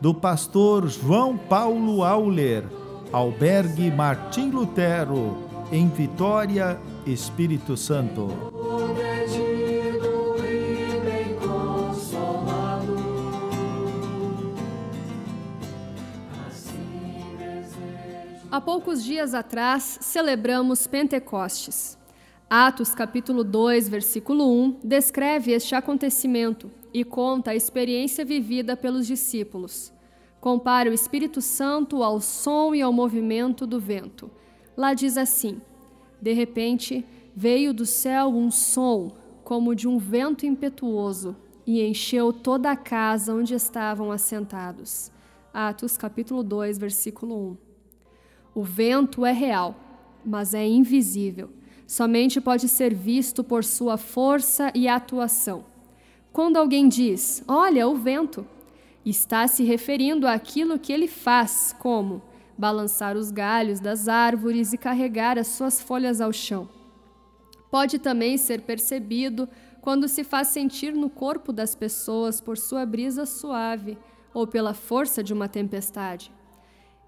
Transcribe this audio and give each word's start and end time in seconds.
do 0.00 0.12
pastor 0.14 0.88
João 0.88 1.36
Paulo 1.36 2.04
Auler, 2.04 2.64
albergue 3.12 3.90
Martim 3.90 4.50
Lutero, 4.50 5.38
em 5.72 5.88
Vitória, 5.88 6.78
Espírito 7.06 7.76
Santo. 7.76 8.28
Há 18.50 18.60
poucos 18.60 19.04
dias 19.04 19.34
atrás 19.34 19.98
celebramos 20.00 20.86
Pentecostes. 20.86 21.95
Atos 22.48 22.94
capítulo 22.94 23.42
2, 23.42 23.88
versículo 23.88 24.48
1 24.48 24.78
descreve 24.84 25.50
este 25.50 25.74
acontecimento 25.74 26.70
e 26.94 27.02
conta 27.02 27.50
a 27.50 27.56
experiência 27.56 28.24
vivida 28.24 28.76
pelos 28.76 29.04
discípulos. 29.04 29.92
Compara 30.40 30.88
o 30.88 30.92
Espírito 30.92 31.42
Santo 31.42 32.04
ao 32.04 32.20
som 32.20 32.72
e 32.72 32.80
ao 32.80 32.92
movimento 32.92 33.66
do 33.66 33.80
vento. 33.80 34.30
Lá 34.76 34.94
diz 34.94 35.16
assim: 35.16 35.60
De 36.22 36.32
repente 36.32 37.04
veio 37.34 37.74
do 37.74 37.84
céu 37.84 38.28
um 38.28 38.48
som, 38.48 39.16
como 39.42 39.74
de 39.74 39.88
um 39.88 39.98
vento 39.98 40.46
impetuoso, 40.46 41.34
e 41.66 41.82
encheu 41.82 42.32
toda 42.32 42.70
a 42.70 42.76
casa 42.76 43.34
onde 43.34 43.54
estavam 43.54 44.12
assentados. 44.12 45.10
Atos 45.52 45.96
capítulo 45.96 46.44
2, 46.44 46.78
versículo 46.78 47.34
1. 47.34 47.56
O 48.54 48.62
vento 48.62 49.26
é 49.26 49.32
real, 49.32 49.74
mas 50.24 50.54
é 50.54 50.64
invisível. 50.64 51.55
Somente 51.86 52.40
pode 52.40 52.68
ser 52.68 52.92
visto 52.92 53.44
por 53.44 53.62
sua 53.62 53.96
força 53.96 54.72
e 54.74 54.88
atuação. 54.88 55.64
Quando 56.32 56.56
alguém 56.56 56.88
diz, 56.88 57.44
olha, 57.46 57.86
o 57.86 57.94
vento, 57.94 58.46
está 59.04 59.46
se 59.46 59.62
referindo 59.62 60.26
àquilo 60.26 60.78
que 60.78 60.92
ele 60.92 61.06
faz, 61.06 61.74
como 61.78 62.20
balançar 62.58 63.16
os 63.16 63.30
galhos 63.30 63.78
das 63.78 64.08
árvores 64.08 64.72
e 64.72 64.78
carregar 64.78 65.38
as 65.38 65.46
suas 65.46 65.80
folhas 65.80 66.20
ao 66.20 66.32
chão. 66.32 66.68
Pode 67.70 67.98
também 67.98 68.36
ser 68.36 68.62
percebido 68.62 69.48
quando 69.80 70.08
se 70.08 70.24
faz 70.24 70.48
sentir 70.48 70.92
no 70.92 71.08
corpo 71.08 71.52
das 71.52 71.74
pessoas 71.74 72.40
por 72.40 72.58
sua 72.58 72.84
brisa 72.84 73.24
suave 73.24 73.96
ou 74.34 74.46
pela 74.46 74.74
força 74.74 75.22
de 75.22 75.32
uma 75.32 75.48
tempestade. 75.48 76.32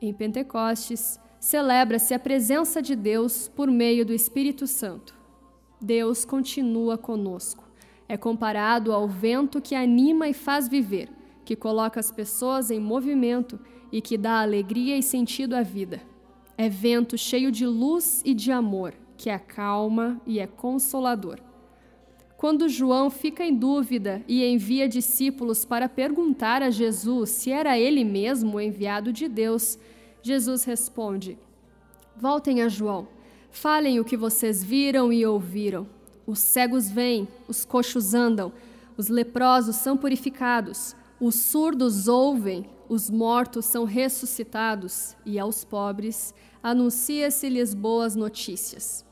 Em 0.00 0.12
Pentecostes, 0.12 1.18
celebra-se 1.40 2.14
a 2.14 2.18
presença 2.18 2.82
de 2.82 2.96
Deus 2.96 3.48
por 3.48 3.70
meio 3.70 4.04
do 4.04 4.12
Espírito 4.12 4.66
Santo. 4.66 5.14
Deus 5.80 6.24
continua 6.24 6.98
conosco 6.98 7.68
é 8.08 8.16
comparado 8.16 8.92
ao 8.92 9.06
vento 9.06 9.60
que 9.60 9.74
anima 9.74 10.28
e 10.28 10.32
faz 10.32 10.66
viver, 10.66 11.10
que 11.44 11.54
coloca 11.54 12.00
as 12.00 12.10
pessoas 12.10 12.70
em 12.70 12.80
movimento 12.80 13.60
e 13.92 14.00
que 14.00 14.16
dá 14.16 14.40
alegria 14.40 14.96
e 14.96 15.02
sentido 15.02 15.54
à 15.54 15.62
vida. 15.62 16.00
É 16.56 16.68
vento 16.68 17.16
cheio 17.18 17.52
de 17.52 17.66
luz 17.66 18.22
e 18.24 18.32
de 18.32 18.50
amor, 18.50 18.94
que 19.16 19.28
acalma 19.28 20.20
e 20.26 20.40
é 20.40 20.46
consolador. 20.46 21.38
Quando 22.36 22.68
João 22.68 23.10
fica 23.10 23.44
em 23.44 23.54
dúvida 23.54 24.22
e 24.26 24.44
envia 24.44 24.88
discípulos 24.88 25.64
para 25.64 25.88
perguntar 25.88 26.62
a 26.62 26.70
Jesus 26.70 27.30
se 27.30 27.50
era 27.50 27.78
ele 27.78 28.04
mesmo 28.04 28.56
o 28.56 28.60
enviado 28.60 29.12
de 29.12 29.28
Deus, 29.28 29.78
Jesus 30.22 30.64
responde: 30.64 31.38
Voltem 32.16 32.62
a 32.62 32.68
João, 32.68 33.08
falem 33.50 34.00
o 34.00 34.04
que 34.04 34.16
vocês 34.16 34.62
viram 34.62 35.12
e 35.12 35.24
ouviram 35.24 35.86
os 36.28 36.40
cegos 36.40 36.90
vêm, 36.90 37.26
os 37.48 37.64
coxos 37.64 38.12
andam, 38.12 38.52
os 38.98 39.08
leprosos 39.08 39.76
são 39.76 39.96
purificados, 39.96 40.94
os 41.18 41.36
surdos 41.36 42.06
ouvem, 42.06 42.66
os 42.86 43.08
mortos 43.08 43.64
são 43.64 43.84
ressuscitados, 43.84 45.16
e 45.24 45.38
aos 45.38 45.64
pobres 45.64 46.34
anuncia-se-lhes 46.62 47.72
boas 47.72 48.14
notícias. 48.14 49.06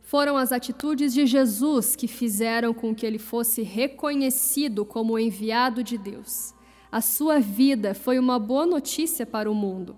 Foram 0.00 0.38
as 0.38 0.52
atitudes 0.52 1.12
de 1.12 1.26
Jesus 1.26 1.94
que 1.94 2.08
fizeram 2.08 2.72
com 2.72 2.94
que 2.94 3.04
ele 3.04 3.18
fosse 3.18 3.60
reconhecido 3.60 4.86
como 4.86 5.12
o 5.12 5.18
enviado 5.18 5.84
de 5.84 5.98
Deus. 5.98 6.54
A 6.90 7.02
sua 7.02 7.40
vida 7.40 7.92
foi 7.94 8.18
uma 8.18 8.38
boa 8.38 8.64
notícia 8.64 9.26
para 9.26 9.50
o 9.50 9.54
mundo. 9.54 9.94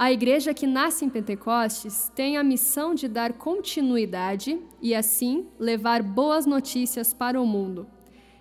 A 0.00 0.10
igreja 0.10 0.54
que 0.54 0.66
nasce 0.66 1.04
em 1.04 1.10
Pentecostes 1.10 2.10
tem 2.14 2.38
a 2.38 2.42
missão 2.42 2.94
de 2.94 3.06
dar 3.06 3.34
continuidade 3.34 4.58
e, 4.80 4.94
assim, 4.94 5.46
levar 5.58 6.02
boas 6.02 6.46
notícias 6.46 7.12
para 7.12 7.38
o 7.38 7.46
mundo. 7.46 7.86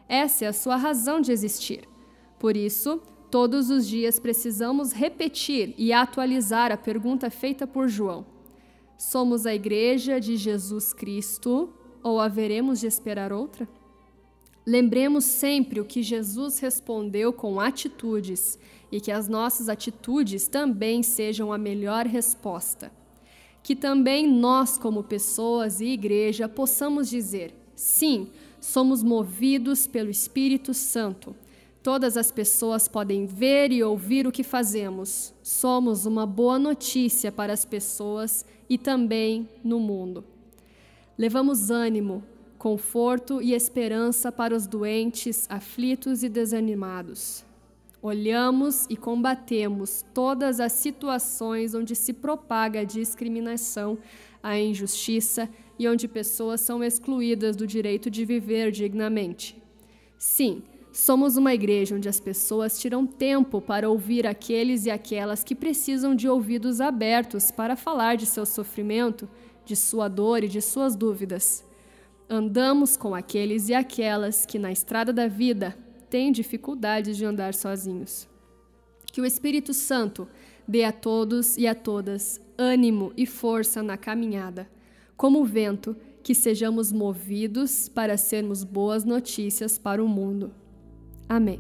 Essa 0.08 0.46
é 0.46 0.48
a 0.48 0.54
sua 0.54 0.78
razão 0.78 1.20
de 1.20 1.34
existir. 1.34 1.82
Por 2.40 2.56
isso, 2.56 3.02
todos 3.30 3.70
os 3.70 3.86
dias 3.86 4.22
precisamos 4.22 4.94
repetir 4.94 5.76
e 5.78 5.92
atualizar 5.92 6.72
a 6.72 6.78
pergunta 6.78 7.30
feita 7.30 7.68
por 7.68 7.90
João: 7.90 8.26
Somos 8.98 9.46
a 9.46 9.54
igreja 9.54 10.18
de 10.18 10.38
Jesus 10.38 10.94
Cristo 10.94 11.74
ou 12.02 12.22
haveremos 12.22 12.80
de 12.80 12.88
esperar 12.88 13.34
outra? 13.34 13.68
Lembremos 14.66 15.26
sempre 15.26 15.80
o 15.80 15.86
que 15.86 16.04
Jesus 16.04 16.60
respondeu 16.60 17.34
com 17.34 17.60
atitudes 17.60 18.60
e 18.92 19.00
que 19.00 19.12
as 19.12 19.28
nossas 19.28 19.70
atitudes 19.70 20.48
também 20.48 21.02
sejam 21.04 21.52
a 21.52 21.58
melhor 21.58 22.06
resposta. 22.06 22.92
Que 23.64 23.76
também 23.76 24.28
nós, 24.28 24.78
como 24.78 25.04
pessoas 25.04 25.82
e 25.82 25.86
igreja, 25.86 26.48
possamos 26.48 27.10
dizer: 27.10 27.54
sim, 27.76 28.30
somos 28.60 29.04
movidos 29.04 29.88
pelo 29.88 30.10
Espírito 30.10 30.74
Santo. 30.74 31.36
Todas 31.82 32.18
as 32.18 32.30
pessoas 32.30 32.88
podem 32.88 33.26
ver 33.26 33.72
e 33.72 33.82
ouvir 33.82 34.28
o 34.28 34.32
que 34.32 34.44
fazemos. 34.44 35.34
Somos 35.42 36.06
uma 36.06 36.26
boa 36.26 36.60
notícia 36.60 37.32
para 37.32 37.54
as 37.54 37.64
pessoas 37.64 38.46
e 38.70 38.78
também 38.78 39.48
no 39.64 39.80
mundo. 39.80 40.24
Levamos 41.18 41.72
ânimo, 41.72 42.24
conforto 42.60 43.42
e 43.42 43.54
esperança 43.54 44.34
para 44.34 44.54
os 44.54 44.68
doentes, 44.68 45.48
aflitos 45.50 46.24
e 46.24 46.30
desanimados. 46.30 47.46
Olhamos 48.02 48.86
e 48.90 48.98
combatemos 48.98 50.06
todas 50.14 50.60
as 50.60 50.74
situações 50.74 51.74
onde 51.74 51.96
se 51.96 52.12
propaga 52.12 52.82
a 52.82 52.84
discriminação, 52.84 53.98
a 54.44 54.60
injustiça 54.60 55.50
e 55.78 55.88
onde 55.88 56.08
pessoas 56.08 56.60
são 56.60 56.84
excluídas 56.84 57.56
do 57.56 57.66
direito 57.66 58.10
de 58.10 58.26
viver 58.26 58.72
dignamente. 58.72 59.62
Sim, 60.18 60.62
somos 60.92 61.38
uma 61.38 61.54
igreja 61.54 61.96
onde 61.96 62.10
as 62.10 62.20
pessoas 62.20 62.78
tiram 62.78 63.08
tempo 63.08 63.62
para 63.62 63.90
ouvir 63.90 64.28
aqueles 64.28 64.86
e 64.86 64.92
aquelas 64.92 65.46
que 65.46 65.56
precisam 65.56 66.14
de 66.14 66.28
ouvidos 66.28 66.82
abertos 66.82 67.52
para 67.52 67.78
falar 67.78 68.18
de 68.18 68.26
seu 68.26 68.46
sofrimento, 68.46 69.30
de 69.66 69.78
sua 69.78 70.10
dor 70.10 70.44
e 70.44 70.48
de 70.50 70.62
suas 70.62 70.94
dúvidas. 70.94 71.69
Andamos 72.30 72.96
com 72.96 73.16
aqueles 73.16 73.70
e 73.70 73.74
aquelas 73.74 74.46
que, 74.46 74.60
na 74.60 74.72
estrada 74.72 75.12
da 75.12 75.28
vida, 75.28 75.76
têm 76.10 76.32
dificuldades 76.32 77.18
de 77.18 77.26
andar 77.26 77.54
sozinhos. 77.56 78.28
Que 79.12 79.20
o 79.20 79.26
Espírito 79.26 79.74
Santo 79.74 80.28
dê 80.68 80.84
a 80.84 80.92
todos 80.92 81.58
e 81.58 81.66
a 81.66 81.74
todas 81.74 82.40
ânimo 82.56 83.12
e 83.18 83.26
força 83.26 83.82
na 83.82 83.98
caminhada, 83.98 84.70
como 85.18 85.42
o 85.42 85.46
vento, 85.46 85.96
que 86.22 86.36
sejamos 86.36 86.92
movidos 86.92 87.90
para 87.90 88.18
sermos 88.18 88.64
boas 88.64 89.04
notícias 89.04 89.80
para 89.80 90.04
o 90.04 90.08
mundo. 90.08 90.52
Amém. 91.28 91.60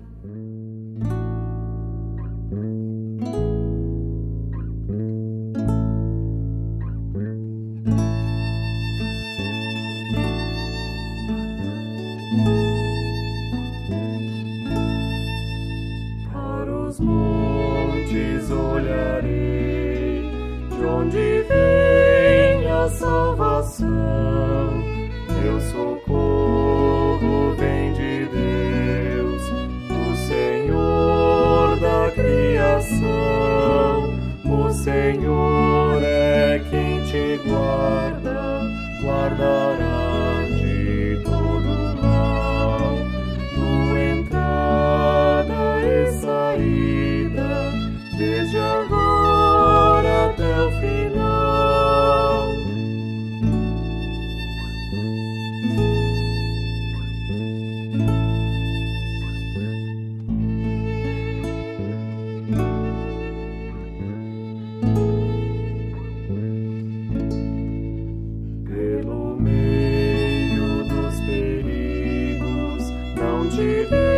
Perigos, 73.20 73.22
não 73.22 73.50
te 73.50 74.09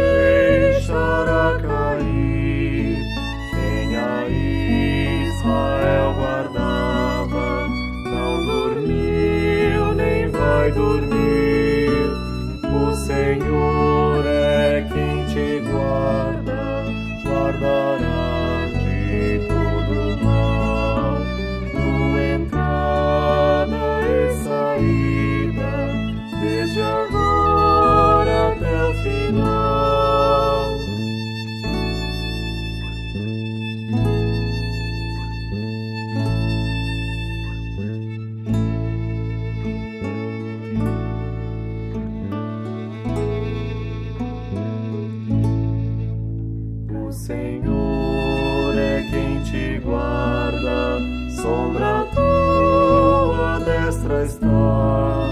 Senhor 47.27 48.73
é 48.75 49.03
quem 49.12 49.44
te 49.44 49.79
guarda, 49.85 50.97
sombra 51.39 52.07
tua 52.15 53.59
destra 53.59 54.25
está. 54.25 55.29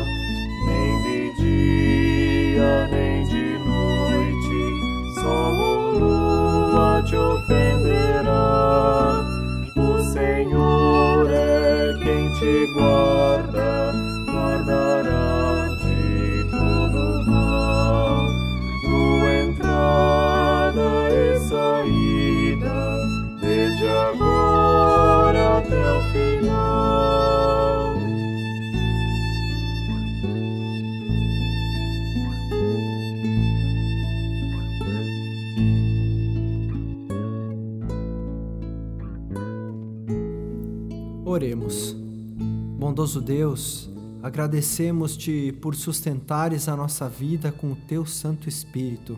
Nem 0.67 1.01
de 1.01 1.33
dia, 1.41 2.87
nem 2.91 3.23
de 3.27 3.57
noite, 3.65 5.19
sol 5.19 5.55
ou 5.57 5.97
lua 5.97 7.01
te 7.01 7.15
ofenderá. 7.15 8.35
O 9.75 9.99
Senhor 10.13 11.27
é 11.31 11.97
quem 12.03 12.31
te 12.33 12.71
guarda, 12.75 13.91
guardará 14.27 15.38
Oremos. 41.39 41.95
Bondoso 42.77 43.21
Deus, 43.21 43.89
agradecemos-te 44.21 45.53
por 45.61 45.73
sustentares 45.73 46.67
a 46.67 46.75
nossa 46.75 47.07
vida 47.07 47.49
com 47.49 47.71
o 47.71 47.77
teu 47.77 48.05
Santo 48.05 48.49
Espírito. 48.49 49.17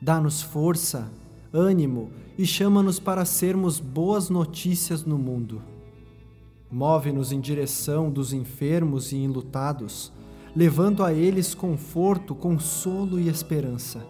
Dá-nos 0.00 0.42
força, 0.42 1.10
ânimo 1.52 2.12
e 2.38 2.46
chama-nos 2.46 3.00
para 3.00 3.24
sermos 3.24 3.80
boas 3.80 4.30
notícias 4.30 5.04
no 5.04 5.18
mundo. 5.18 5.60
Move-nos 6.70 7.32
em 7.32 7.40
direção 7.40 8.12
dos 8.12 8.32
enfermos 8.32 9.10
e 9.10 9.16
enlutados, 9.16 10.12
levando 10.54 11.02
a 11.02 11.12
eles 11.12 11.52
conforto, 11.52 12.32
consolo 12.32 13.18
e 13.18 13.28
esperança. 13.28 14.06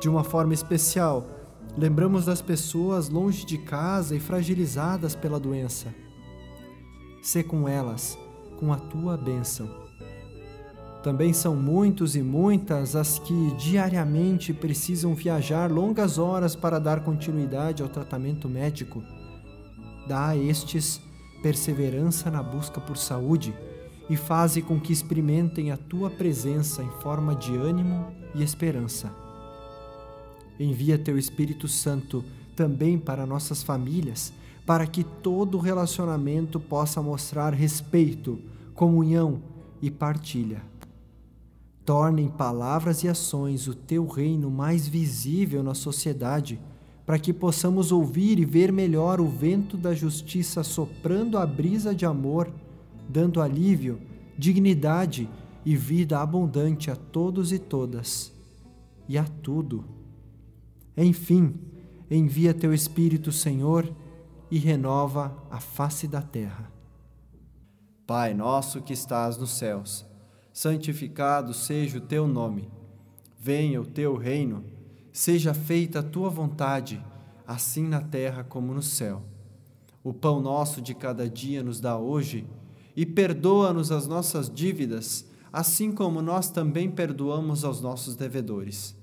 De 0.00 0.08
uma 0.08 0.24
forma 0.24 0.52
especial, 0.52 1.28
lembramos 1.76 2.24
das 2.24 2.40
pessoas 2.40 3.08
longe 3.08 3.44
de 3.44 3.58
casa 3.58 4.16
e 4.16 4.20
fragilizadas 4.20 5.14
pela 5.14 5.38
doença. 5.38 5.94
Sê 7.22 7.42
com 7.42 7.68
elas, 7.68 8.18
com 8.58 8.72
a 8.72 8.76
tua 8.76 9.16
bênção. 9.16 9.68
Também 11.02 11.32
são 11.32 11.54
muitos 11.54 12.16
e 12.16 12.22
muitas 12.22 12.96
as 12.96 13.18
que 13.18 13.54
diariamente 13.56 14.52
precisam 14.52 15.14
viajar 15.14 15.70
longas 15.70 16.18
horas 16.18 16.56
para 16.56 16.80
dar 16.80 17.04
continuidade 17.04 17.82
ao 17.82 17.88
tratamento 17.88 18.48
médico. 18.48 19.02
Dá 20.08 20.28
a 20.28 20.36
estes 20.36 21.00
perseverança 21.42 22.30
na 22.30 22.42
busca 22.42 22.80
por 22.80 22.96
saúde 22.96 23.54
e 24.08 24.16
faze 24.16 24.62
com 24.62 24.80
que 24.80 24.92
experimentem 24.92 25.70
a 25.70 25.76
tua 25.76 26.10
presença 26.10 26.82
em 26.82 26.90
forma 27.00 27.36
de 27.36 27.54
ânimo 27.56 28.12
e 28.34 28.42
esperança. 28.42 29.25
Envia 30.58 30.98
teu 30.98 31.18
Espírito 31.18 31.68
Santo 31.68 32.24
também 32.54 32.98
para 32.98 33.26
nossas 33.26 33.62
famílias, 33.62 34.32
para 34.64 34.86
que 34.86 35.04
todo 35.04 35.58
relacionamento 35.58 36.58
possa 36.58 37.00
mostrar 37.00 37.52
respeito, 37.54 38.38
comunhão 38.74 39.40
e 39.80 39.90
partilha. 39.90 40.62
Torne 41.84 42.22
em 42.22 42.28
palavras 42.28 43.04
e 43.04 43.08
ações 43.08 43.68
o 43.68 43.74
teu 43.74 44.06
reino 44.06 44.50
mais 44.50 44.88
visível 44.88 45.62
na 45.62 45.74
sociedade, 45.74 46.58
para 47.04 47.18
que 47.18 47.32
possamos 47.32 47.92
ouvir 47.92 48.40
e 48.40 48.44
ver 48.44 48.72
melhor 48.72 49.20
o 49.20 49.28
vento 49.28 49.76
da 49.76 49.94
justiça 49.94 50.64
soprando 50.64 51.38
a 51.38 51.46
brisa 51.46 51.94
de 51.94 52.04
amor, 52.04 52.50
dando 53.08 53.40
alívio, 53.40 54.00
dignidade 54.36 55.28
e 55.64 55.76
vida 55.76 56.18
abundante 56.18 56.90
a 56.90 56.96
todos 56.96 57.52
e 57.52 57.58
todas, 57.60 58.32
e 59.08 59.16
a 59.16 59.24
tudo. 59.24 59.84
Enfim, 60.96 61.54
envia 62.10 62.54
teu 62.54 62.72
Espírito, 62.72 63.30
Senhor, 63.30 63.92
e 64.50 64.58
renova 64.58 65.36
a 65.50 65.60
face 65.60 66.06
da 66.08 66.22
terra. 66.22 66.72
Pai 68.06 68.32
nosso 68.32 68.80
que 68.80 68.92
estás 68.92 69.36
nos 69.36 69.50
céus, 69.50 70.06
santificado 70.52 71.52
seja 71.52 71.98
o 71.98 72.00
teu 72.00 72.26
nome. 72.26 72.70
Venha 73.38 73.80
o 73.80 73.86
teu 73.86 74.16
reino, 74.16 74.64
seja 75.12 75.52
feita 75.52 75.98
a 75.98 76.02
tua 76.02 76.30
vontade, 76.30 77.04
assim 77.46 77.86
na 77.86 78.00
terra 78.00 78.44
como 78.44 78.72
no 78.72 78.82
céu. 78.82 79.22
O 80.02 80.14
pão 80.14 80.40
nosso 80.40 80.80
de 80.80 80.94
cada 80.94 81.28
dia 81.28 81.62
nos 81.62 81.80
dá 81.80 81.98
hoje, 81.98 82.46
e 82.94 83.04
perdoa-nos 83.04 83.90
as 83.90 84.06
nossas 84.06 84.48
dívidas, 84.48 85.26
assim 85.52 85.92
como 85.92 86.22
nós 86.22 86.48
também 86.48 86.90
perdoamos 86.90 87.64
aos 87.64 87.80
nossos 87.80 88.16
devedores. 88.16 88.96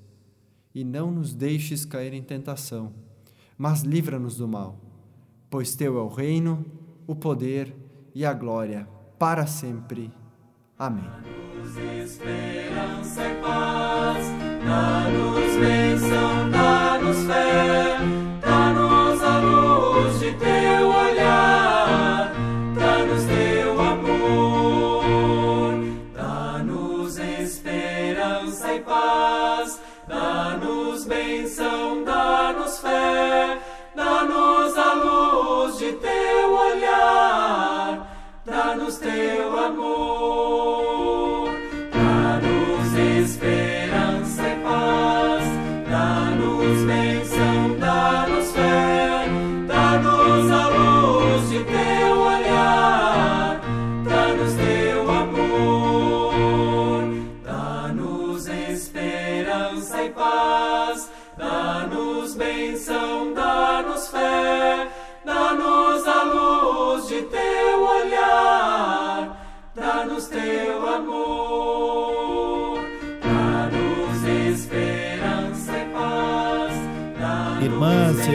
E 0.73 0.83
não 0.83 1.11
nos 1.11 1.33
deixes 1.33 1.85
cair 1.85 2.13
em 2.13 2.23
tentação, 2.23 2.93
mas 3.57 3.83
livra-nos 3.83 4.37
do 4.37 4.47
mal, 4.47 4.79
pois 5.49 5.75
teu 5.75 5.97
é 5.97 6.01
o 6.01 6.07
reino, 6.07 6.65
o 7.05 7.15
poder 7.15 7.75
e 8.15 8.25
a 8.25 8.33
glória 8.33 8.87
para 9.19 9.45
sempre. 9.45 10.11
Amém. 10.77 11.03
dá-nos 38.73 38.97
teu 38.97 39.59
amor, 39.59 41.49
dá-nos 41.91 42.93
esperança 42.97 44.41
e 44.49 44.55
paz, 44.63 45.43
dá-nos 45.87 46.83
bênção, 46.87 47.77
dá-nos 47.79 48.51
fé, 48.51 49.27
dá-nos 49.67 50.51
a 50.51 50.67
luz 50.69 51.49
de 51.51 51.63
teu 51.65 52.17
olhar, 52.17 53.61
dá-nos 54.09 54.53
teu 54.55 55.11
amor, 55.21 57.03
dá-nos 57.43 58.47
esperança 58.47 60.03
e 60.03 60.09
paz, 60.09 61.11
dá-nos 61.37 62.33
bênção, 62.33 63.33
dá 63.35 63.42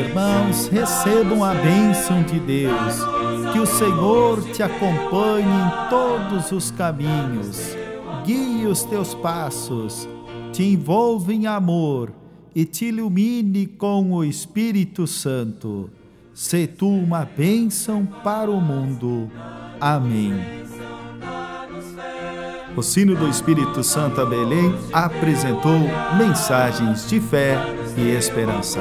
irmãos, 0.09 0.69
recebam 0.69 1.45
a 1.45 1.55
bênção 1.55 2.23
de 2.23 2.41
Deus. 2.41 2.97
Que 3.53 3.59
o 3.59 3.67
Senhor 3.67 4.43
te 4.53 4.63
acompanhe 4.63 5.47
em 5.47 5.91
todos 5.91 6.53
os 6.53 6.71
caminhos, 6.71 7.77
guie 8.25 8.67
os 8.67 8.83
teus 8.85 9.15
passos, 9.15 10.09
te 10.53 10.65
envolva 10.65 11.33
em 11.33 11.47
amor 11.47 12.13
e 12.55 12.65
te 12.65 12.87
ilumine 12.87 13.67
com 13.67 14.13
o 14.13 14.25
Espírito 14.25 15.07
Santo. 15.07 15.91
Se 16.35 16.67
tu 16.67 16.89
uma 16.89 17.25
bênção 17.25 18.07
para 18.23 18.51
o 18.51 18.61
mundo. 18.61 19.31
Amém. 19.81 20.35
O 22.77 22.83
sino 22.83 23.17
do 23.17 23.29
Espírito 23.29 23.83
Santo 23.83 24.21
a 24.21 24.27
Belém 24.27 24.73
apresentou 24.93 25.81
mensagens 26.17 27.09
de 27.09 27.19
fé 27.21 27.57
e 27.97 28.11
esperança. 28.11 28.81